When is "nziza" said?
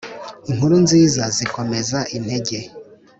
0.85-1.23